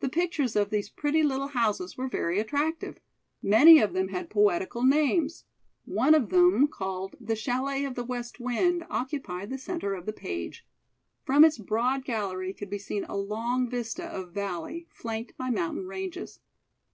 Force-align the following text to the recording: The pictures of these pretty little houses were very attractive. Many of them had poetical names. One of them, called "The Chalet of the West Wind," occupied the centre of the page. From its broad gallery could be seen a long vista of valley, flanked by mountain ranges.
The 0.00 0.08
pictures 0.08 0.56
of 0.56 0.70
these 0.70 0.88
pretty 0.88 1.22
little 1.22 1.48
houses 1.48 1.98
were 1.98 2.08
very 2.08 2.38
attractive. 2.38 3.00
Many 3.42 3.80
of 3.80 3.92
them 3.92 4.08
had 4.08 4.30
poetical 4.30 4.82
names. 4.82 5.44
One 5.84 6.14
of 6.14 6.30
them, 6.30 6.66
called 6.68 7.16
"The 7.20 7.36
Chalet 7.36 7.84
of 7.84 7.94
the 7.94 8.02
West 8.02 8.40
Wind," 8.40 8.86
occupied 8.88 9.50
the 9.50 9.58
centre 9.58 9.92
of 9.94 10.06
the 10.06 10.12
page. 10.14 10.66
From 11.26 11.44
its 11.44 11.58
broad 11.58 12.06
gallery 12.06 12.54
could 12.54 12.70
be 12.70 12.78
seen 12.78 13.04
a 13.04 13.14
long 13.18 13.68
vista 13.68 14.06
of 14.06 14.32
valley, 14.32 14.86
flanked 14.90 15.36
by 15.36 15.50
mountain 15.50 15.86
ranges. 15.86 16.40